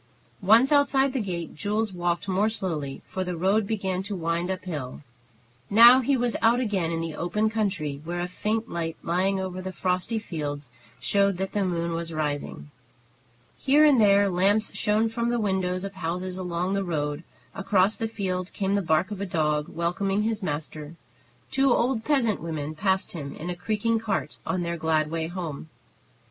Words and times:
Once 0.41 0.71
outside 0.71 1.13
the 1.13 1.19
gate, 1.19 1.53
Jules 1.53 1.93
walked 1.93 2.27
more 2.27 2.49
slowly, 2.49 3.03
for 3.05 3.23
the 3.23 3.37
road 3.37 3.67
began 3.67 4.01
to 4.01 4.15
wind 4.15 4.49
up 4.49 4.63
hill. 4.65 5.01
Now 5.69 5.99
he 5.99 6.17
was 6.17 6.35
out 6.41 6.59
again 6.59 6.89
in 6.89 7.01
the 7.01 7.13
open 7.13 7.51
country, 7.51 8.01
where 8.03 8.19
a 8.19 8.27
faint 8.27 8.67
light 8.67 8.97
lying 9.03 9.39
over 9.39 9.61
the 9.61 9.71
frosty 9.71 10.17
fields 10.17 10.71
showed 10.99 11.37
that 11.37 11.51
the 11.51 11.63
moon 11.63 11.91
was 11.91 12.11
rising. 12.11 12.71
Here 13.59 13.85
and 13.85 14.01
there 14.01 14.27
lamps 14.27 14.73
shone 14.75 15.07
from 15.07 15.29
the 15.29 15.39
windows 15.39 15.83
of 15.83 15.93
houses 15.93 16.39
along 16.39 16.73
the 16.73 16.83
road; 16.83 17.23
across 17.53 17.95
the 17.95 18.07
field 18.07 18.51
came 18.53 18.73
the 18.73 18.81
bark 18.81 19.11
of 19.11 19.21
a 19.21 19.27
dog, 19.27 19.69
welcoming 19.69 20.23
his 20.23 20.41
master; 20.41 20.95
two 21.51 21.71
old 21.71 22.03
peasant 22.03 22.41
women 22.41 22.73
passed 22.73 23.11
him 23.13 23.35
in 23.35 23.51
a 23.51 23.55
creaking 23.55 23.99
cart 23.99 24.39
on 24.47 24.63
their 24.63 24.77
glad 24.77 25.11
way 25.11 25.27
home. 25.27 25.69